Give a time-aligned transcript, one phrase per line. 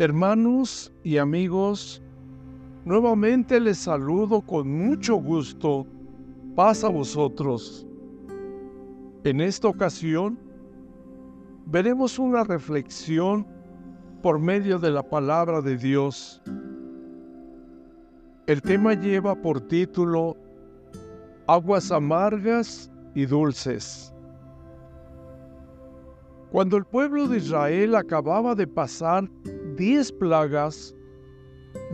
[0.00, 2.00] Hermanos y amigos,
[2.86, 5.86] nuevamente les saludo con mucho gusto.
[6.56, 7.86] Paz a vosotros.
[9.24, 10.38] En esta ocasión,
[11.66, 13.46] veremos una reflexión
[14.22, 16.40] por medio de la palabra de Dios.
[18.46, 20.34] El tema lleva por título
[21.46, 24.14] Aguas amargas y dulces.
[26.50, 29.30] Cuando el pueblo de Israel acababa de pasar
[29.76, 30.94] diez plagas,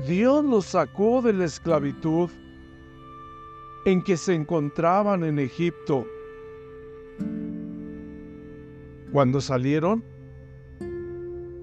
[0.09, 2.31] Dios los sacó de la esclavitud
[3.85, 6.07] en que se encontraban en Egipto.
[9.13, 10.03] Cuando salieron,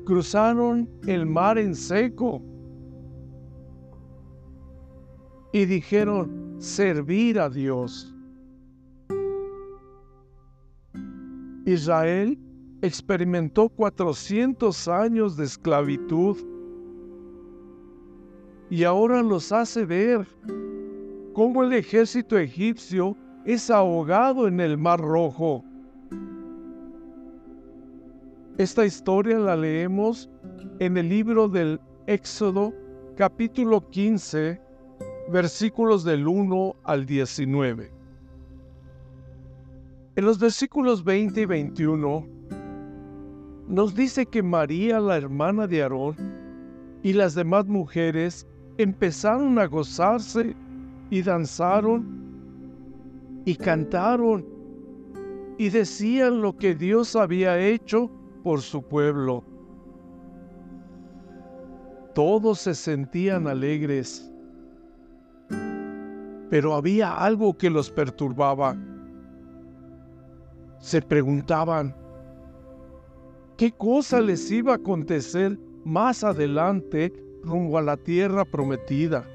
[0.05, 2.43] cruzaron el mar en seco
[5.51, 8.13] y dijeron, servir a Dios.
[11.65, 12.37] Israel
[12.83, 16.37] experimentó 400 años de esclavitud
[18.69, 20.27] y ahora los hace ver
[21.33, 25.63] cómo el ejército egipcio es ahogado en el Mar Rojo.
[28.57, 30.29] Esta historia la leemos
[30.79, 32.73] en el libro del Éxodo
[33.15, 34.59] capítulo 15
[35.31, 37.93] versículos del 1 al 19.
[40.17, 42.42] En los versículos 20 y 21
[43.67, 46.15] nos dice que María, la hermana de Aarón,
[47.01, 48.47] y las demás mujeres
[48.77, 50.55] empezaron a gozarse
[51.09, 52.23] y danzaron
[53.45, 54.45] y cantaron
[55.57, 58.09] y decían lo que Dios había hecho
[58.43, 59.43] por su pueblo.
[62.15, 64.31] Todos se sentían alegres,
[66.49, 68.77] pero había algo que los perturbaba.
[70.79, 71.95] Se preguntaban,
[73.63, 77.13] qué cosa les iba a acontecer más adelante
[77.43, 79.25] rumbo a la tierra prometida.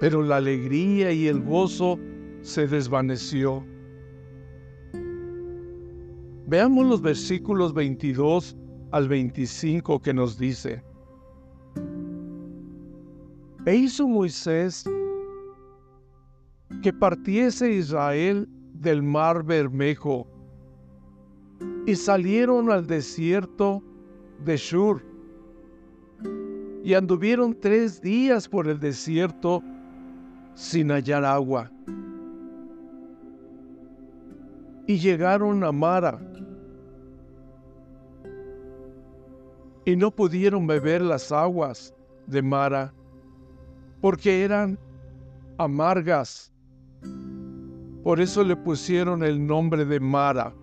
[0.00, 1.98] Pero la alegría y el gozo
[2.40, 3.62] se desvaneció.
[6.46, 8.56] Veamos los versículos 22
[8.92, 10.82] al 25 que nos dice.
[13.66, 14.88] E hizo Moisés
[16.82, 18.48] que partiese Israel
[18.80, 20.26] del mar Bermejo,
[21.86, 23.82] y salieron al desierto
[24.44, 25.02] de Shur,
[26.84, 29.62] y anduvieron tres días por el desierto
[30.54, 31.70] sin hallar agua.
[34.86, 36.20] Y llegaron a Mara,
[39.84, 41.94] y no pudieron beber las aguas
[42.26, 42.92] de Mara,
[44.00, 44.78] porque eran
[45.58, 46.52] amargas
[48.06, 50.54] por eso le pusieron el nombre de Mara.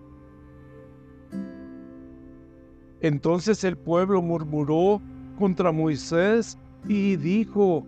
[3.02, 4.98] Entonces el pueblo murmuró
[5.38, 6.56] contra Moisés
[6.88, 7.86] y dijo,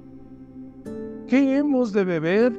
[1.26, 2.52] ¿qué hemos de beber?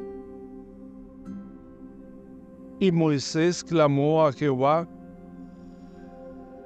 [2.79, 4.87] Y Moisés clamó a Jehová,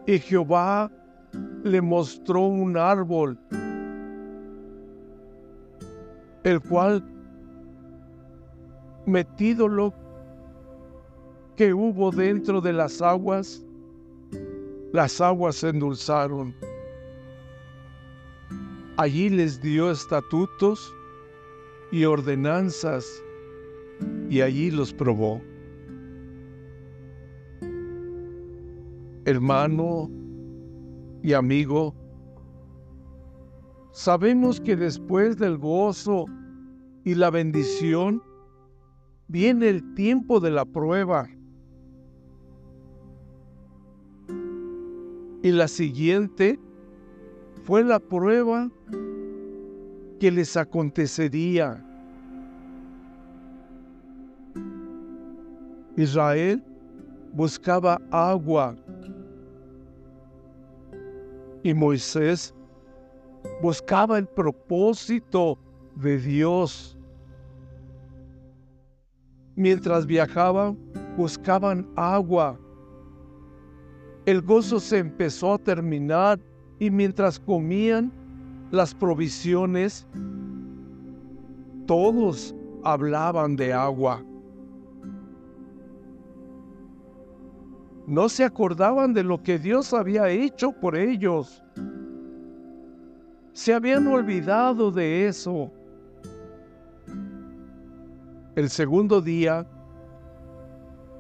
[0.08, 0.90] y Jehová
[1.66, 3.38] le mostró un árbol,
[6.46, 7.04] el cual
[9.06, 9.94] metídolo
[11.62, 13.64] que hubo dentro de las aguas,
[14.94, 16.56] las aguas se endulzaron.
[18.98, 20.92] Allí les dio estatutos
[21.92, 23.06] y ordenanzas
[24.28, 25.40] y allí los probó.
[29.26, 30.10] Hermano
[31.22, 31.94] y amigo,
[33.92, 36.26] sabemos que después del gozo
[37.04, 38.20] y la bendición
[39.28, 41.30] viene el tiempo de la prueba.
[45.44, 46.60] Y la siguiente
[47.64, 48.70] fue la prueba
[50.20, 51.84] que les acontecería.
[55.98, 56.64] Israel
[57.34, 58.76] buscaba agua
[61.64, 62.54] y Moisés
[63.62, 65.58] buscaba el propósito
[65.96, 66.98] de Dios.
[69.56, 70.78] Mientras viajaban,
[71.18, 72.60] buscaban agua
[74.26, 76.40] el gozo se empezó a terminar
[76.80, 78.12] y mientras comían
[78.72, 80.08] las provisiones,
[81.88, 84.24] todos hablaban de agua.
[88.08, 91.64] No se acordaban de lo que Dios había hecho por ellos.
[93.54, 95.72] Se habían olvidado de eso.
[98.56, 99.66] El segundo día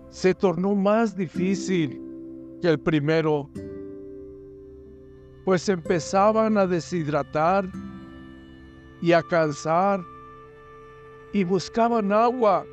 [0.09, 2.10] se tornó más difícil
[2.61, 3.49] que el primero,
[5.43, 7.69] pues empezaban a deshidratar
[9.01, 10.01] y a cansar
[11.33, 12.65] y buscaban agua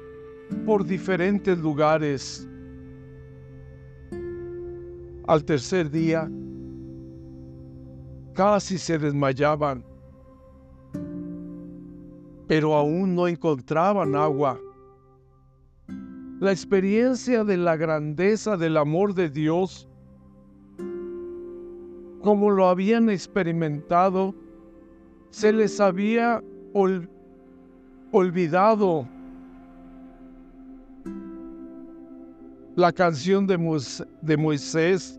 [0.66, 2.46] por diferentes lugares.
[5.26, 6.30] Al tercer día,
[8.34, 9.84] casi se desmayaban,
[12.46, 14.58] pero aún no encontraban agua.
[16.40, 19.88] La experiencia de la grandeza del amor de Dios,
[22.22, 24.34] como lo habían experimentado,
[25.30, 26.42] se les había
[28.12, 29.06] olvidado
[32.76, 35.18] la canción de, Moisés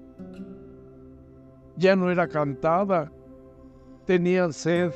[1.75, 3.11] ya no era cantada,
[4.05, 4.93] tenían sed.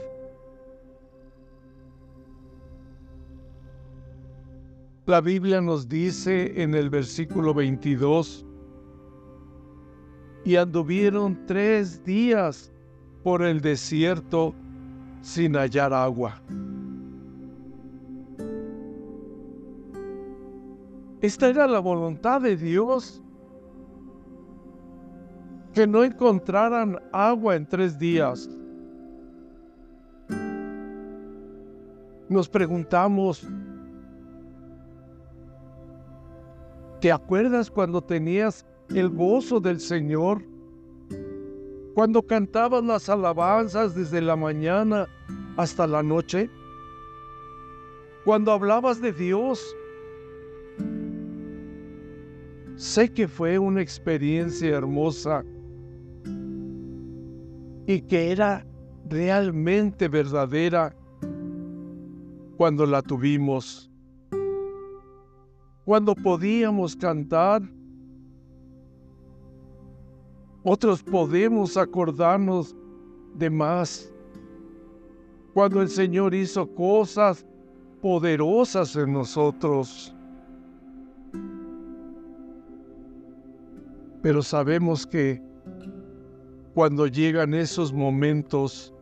[5.06, 8.46] La Biblia nos dice en el versículo 22,
[10.46, 12.72] y anduvieron tres días
[13.22, 14.56] por el desierto
[15.22, 16.42] sin hallar agua.
[21.22, 23.22] Esta era la voluntad de Dios,
[25.74, 28.50] que no encontraran agua en tres días.
[32.30, 33.46] Nos preguntamos,
[37.04, 40.42] ¿te acuerdas cuando tenías el gozo del Señor?
[41.96, 45.10] Cuando cantabas las alabanzas desde la mañana
[45.58, 46.50] hasta la noche?
[48.24, 49.76] Cuando hablabas de Dios
[52.78, 55.44] Sé que fue una experiencia hermosa
[57.86, 58.66] y que era
[59.10, 60.96] realmente verdadera
[62.56, 63.93] cuando la tuvimos,
[65.86, 67.62] cuando podíamos cantar.
[70.64, 72.76] Otros podemos acordarnos
[73.36, 74.14] de más,
[75.54, 77.46] cuando el Señor hizo cosas
[78.02, 80.16] poderosas en nosotros.
[84.22, 85.42] Pero sabemos que
[86.74, 88.94] cuando llegan esos momentos,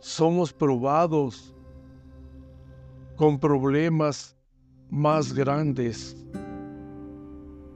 [0.00, 1.54] somos probados
[3.16, 4.33] con problemas
[4.90, 6.16] más grandes,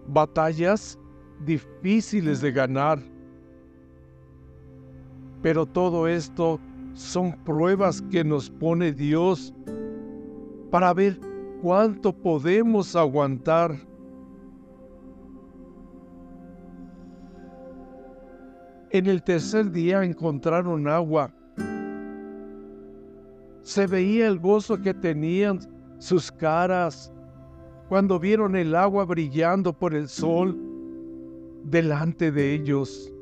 [0.07, 0.99] batallas
[1.45, 2.99] difíciles de ganar.
[5.43, 6.61] Pero todo esto
[6.95, 9.55] son pruebas que nos pone Dios
[10.71, 11.19] para ver
[11.63, 13.89] cuánto podemos aguantar
[18.91, 21.31] En el tercer día encontraron agua.
[23.63, 25.59] Se veía el gozo que tenían
[25.99, 27.13] sus caras
[27.89, 30.57] cuando vieron el agua brillando por el sol
[31.65, 33.13] delante de ellos.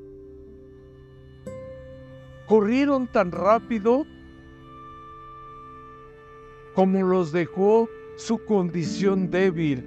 [2.47, 4.05] Corrieron tan rápido
[6.75, 9.85] como los dejó su condición débil.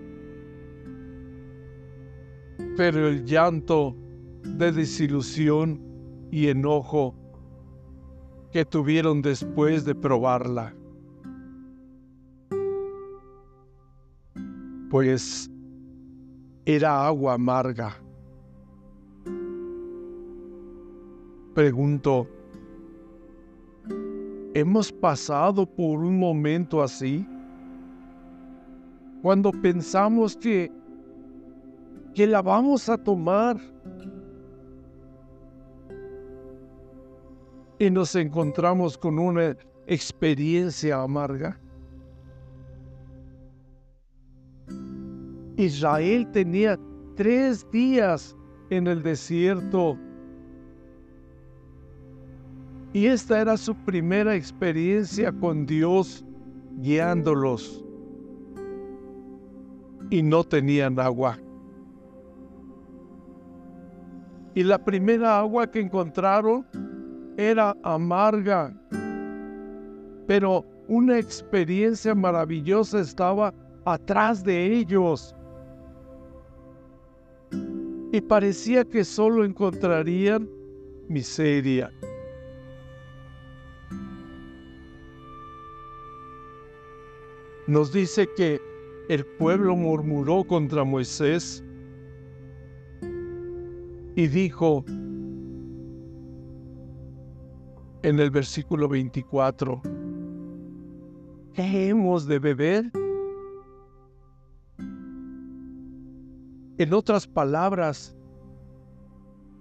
[2.75, 3.95] Pero el llanto
[4.44, 5.81] de desilusión
[6.31, 7.15] y enojo
[8.51, 10.74] que tuvieron después de probarla.
[14.89, 15.50] Pues
[16.65, 17.96] era agua amarga.
[21.53, 22.27] Pregunto,
[24.53, 27.27] ¿hemos pasado por un momento así?
[29.22, 30.72] Cuando pensamos que,
[32.15, 33.58] que la vamos a tomar
[37.77, 39.55] y nos encontramos con una
[39.88, 41.60] experiencia amarga.
[45.60, 46.80] Israel tenía
[47.16, 48.34] tres días
[48.70, 49.98] en el desierto
[52.94, 56.25] y esta era su primera experiencia con Dios
[56.78, 57.84] guiándolos
[60.10, 61.38] y no tenían agua.
[64.56, 66.66] Y la primera agua que encontraron
[67.36, 68.74] era amarga,
[70.25, 75.36] pero una experiencia maravillosa estaba atrás de ellos.
[78.12, 80.50] Y parecía que solo encontrarían
[81.08, 81.92] miseria.
[87.68, 88.60] Nos dice que
[89.10, 91.63] el pueblo murmuró contra Moisés
[94.16, 94.84] y dijo,
[98.04, 99.82] en el versículo 24.
[101.54, 102.92] ¿Qué hemos de beber?
[106.79, 108.15] En otras palabras,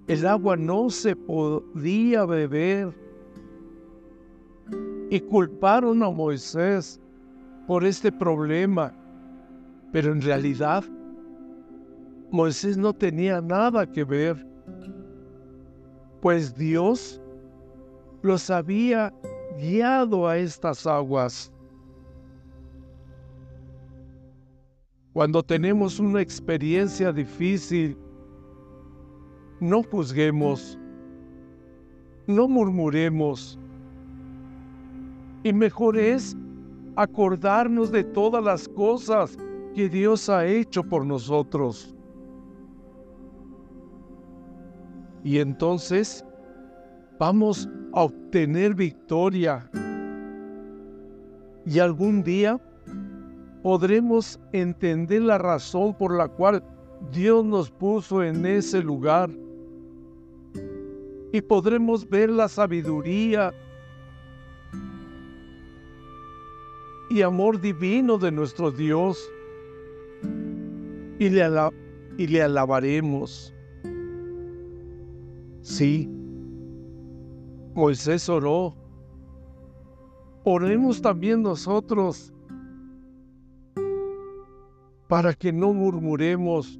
[0.07, 2.97] el agua no se podía beber
[5.11, 7.01] y culparon a Moisés
[7.67, 8.95] por este problema,
[9.91, 10.85] pero en realidad
[12.31, 14.47] Moisés no tenía nada que ver,
[16.21, 17.21] pues Dios
[18.23, 19.13] los había
[19.59, 21.53] guiado a estas aguas.
[25.13, 27.97] Cuando tenemos una experiencia difícil,
[29.61, 30.79] no juzguemos,
[32.27, 33.59] no murmuremos.
[35.43, 36.37] Y mejor es
[36.95, 39.37] acordarnos de todas las cosas
[39.75, 41.95] que Dios ha hecho por nosotros.
[45.25, 46.25] Y entonces
[47.19, 49.71] vamos a obtener victoria.
[51.65, 52.61] Y algún día
[53.69, 56.65] podremos entender la razón por la cual
[57.13, 59.29] Dios nos puso en ese lugar.
[61.35, 63.53] Y podremos ver la sabiduría
[67.11, 69.19] y amor divino de nuestro Dios.
[71.19, 73.55] Y le, alabaremos.
[75.61, 76.09] Sí,
[77.75, 78.75] Moisés oró.
[80.45, 82.33] Oremos también nosotros
[85.09, 86.79] para que no murmuremos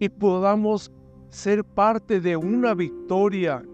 [0.00, 0.92] y podamos
[1.30, 3.64] ser parte de una victoria.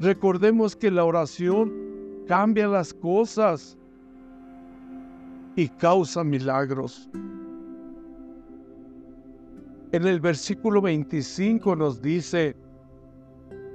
[0.00, 1.72] Recordemos que la oración
[2.26, 3.78] cambia las cosas
[5.56, 7.08] y causa milagros.
[9.92, 12.56] En el versículo 25 nos dice,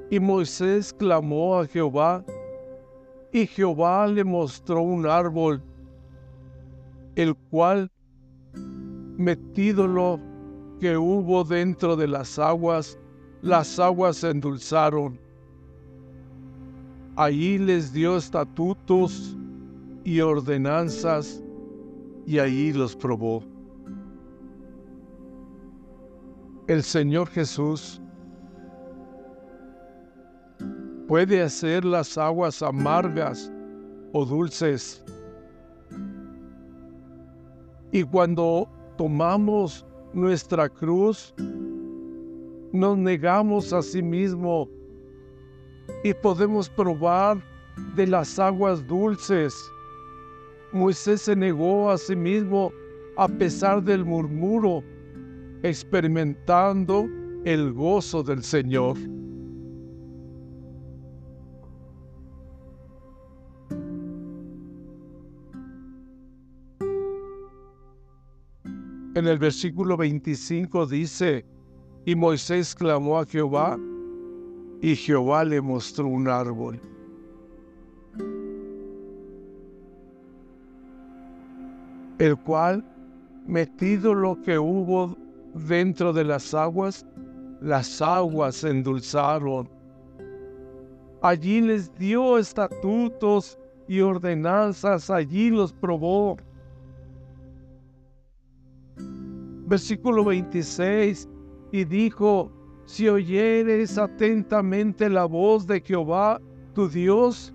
[0.09, 2.25] y Moisés clamó a Jehová,
[3.31, 5.63] y Jehová le mostró un árbol,
[7.21, 7.91] el cual,
[9.17, 10.19] metídolo
[10.79, 12.97] que hubo dentro de las aguas,
[13.41, 15.19] las aguas se endulzaron.
[17.15, 19.35] Allí les dio estatutos
[20.03, 21.43] y ordenanzas,
[22.25, 23.43] y allí los probó.
[26.69, 27.99] el Señor Jesús
[31.07, 33.51] puede hacer las aguas amargas
[34.13, 35.03] o dulces.
[37.91, 38.67] Y cuando
[38.97, 41.33] tomamos nuestra cruz,
[42.71, 44.69] nos negamos a sí mismo
[46.03, 47.41] y podemos probar
[47.95, 49.55] de las aguas dulces.
[50.71, 52.71] Moisés se negó a sí mismo
[53.17, 54.83] a pesar del murmuro
[55.63, 57.07] experimentando
[57.45, 58.97] el gozo del Señor.
[69.15, 71.45] En el versículo 25 dice,
[72.05, 73.77] y Moisés clamó a Jehová,
[74.81, 76.79] y Jehová le mostró un árbol.
[82.19, 82.83] el cual,
[83.47, 85.17] metido lo que hubo
[85.53, 87.05] dentro de las aguas,
[87.61, 89.69] las aguas endulzaron.
[91.21, 96.37] Allí les dio estatutos y ordenanzas, allí los probó.
[99.69, 101.29] Versículo 26,
[101.71, 102.51] y dijo,
[102.85, 106.41] si oyeres atentamente la voz de Jehová,
[106.73, 107.53] tu Dios,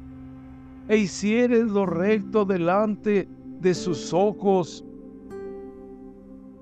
[0.87, 3.29] e hicieres lo recto delante
[3.61, 4.85] de sus ojos,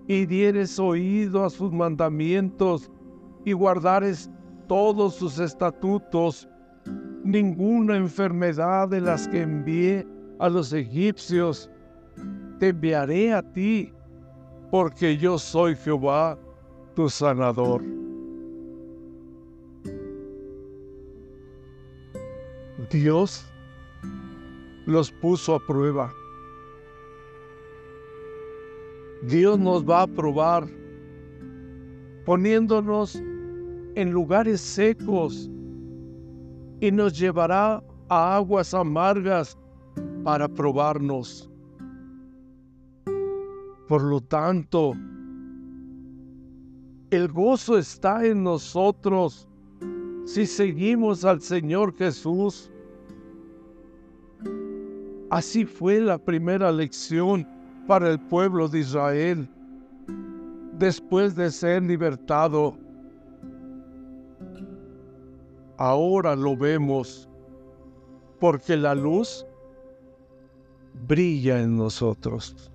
[0.08, 2.90] y dieres oído a sus mandamientos
[3.44, 4.30] y guardares
[4.68, 6.48] todos sus estatutos,
[7.24, 10.06] ninguna enfermedad de las que envié
[10.38, 11.70] a los egipcios
[12.58, 13.92] te enviaré a ti,
[14.72, 16.38] porque yo soy Jehová,
[16.96, 17.82] tu sanador.
[22.90, 23.44] Dios
[24.86, 26.12] los puso a prueba
[29.22, 30.66] Dios nos va a probar
[32.24, 33.16] poniéndonos
[33.94, 35.50] en lugares secos
[36.80, 39.56] y nos llevará a aguas amargas
[40.24, 41.51] para probarnos.
[43.92, 44.94] Por lo tanto,
[47.10, 49.46] el gozo está en nosotros
[50.24, 52.70] si seguimos al Señor Jesús.
[55.28, 57.46] Así fue la primera lección
[57.86, 59.46] para el pueblo de Israel
[60.78, 62.74] después de ser libertado.
[65.76, 67.28] Ahora lo vemos
[68.40, 69.44] porque la luz
[71.06, 72.71] brilla en nosotros.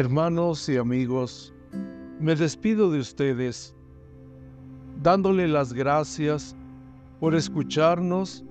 [0.00, 1.52] Hermanos y amigos,
[2.18, 3.74] me despido de ustedes
[5.02, 6.56] dándole las gracias
[7.20, 8.42] por escucharnos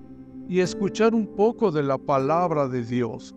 [0.48, 3.34] y escuchar un poco de la palabra de Dios.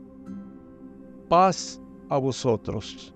[1.28, 3.16] Paz a vosotros.